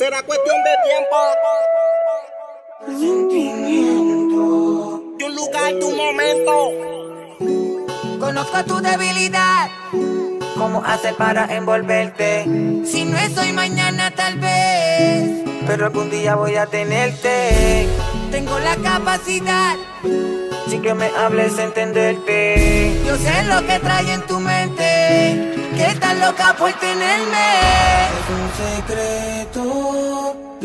Será 0.00 0.22
cuestión 0.22 0.56
de 0.64 0.72
tiempo. 0.88 1.16
Sentimiento. 2.86 5.02
De 5.18 5.28
lugar, 5.28 5.74
de 5.74 5.84
un 5.84 5.94
momento. 5.94 6.70
Conozco 8.18 8.64
tu 8.64 8.80
debilidad. 8.80 9.68
¿Cómo 10.56 10.82
hacer 10.86 11.14
para 11.16 11.54
envolverte? 11.54 12.44
Si 12.86 13.04
no 13.04 13.18
es 13.18 13.36
hoy, 13.36 13.52
mañana 13.52 14.10
tal 14.10 14.38
vez. 14.38 15.44
Pero 15.66 15.84
algún 15.84 16.08
día 16.08 16.34
voy 16.34 16.56
a 16.56 16.64
tenerte. 16.64 17.86
Tengo 18.30 18.58
la 18.58 18.76
capacidad. 18.76 19.76
Si 20.66 20.78
que 20.78 20.94
me 20.94 21.08
hables, 21.08 21.58
entenderte. 21.58 23.02
Yo 23.06 23.18
sé 23.18 23.42
lo 23.42 23.66
que 23.66 23.78
trae 23.78 24.14
en 24.14 24.22
tu 24.22 24.40
mente. 24.40 25.58
Que 25.76 25.88
estás 25.88 26.16
loca 26.16 26.56
por 26.58 26.72
tenerme. 26.72 27.60
Es 28.16 28.30
un 28.30 28.48
secreto 28.64 29.69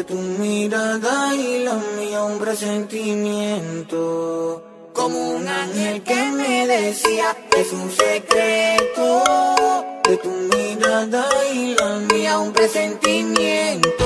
de 0.00 0.04
tu 0.04 0.14
mirada 0.14 1.34
hila 1.34 1.74
mía 1.98 2.24
un 2.24 2.38
presentimiento. 2.38 4.62
Como 4.94 5.36
un 5.36 5.46
ángel 5.46 6.02
que 6.02 6.22
me 6.38 6.66
decía, 6.66 7.36
es 7.54 7.70
un 7.72 7.90
secreto. 7.90 9.22
De 10.08 10.16
tu 10.16 10.30
mirada 10.30 11.28
y 11.52 11.74
la 11.74 11.98
mía 12.10 12.38
un 12.38 12.50
presentimiento. 12.54 13.99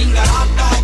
Sing 0.00 0.16
a 0.16 0.79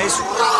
nós. 0.00 0.59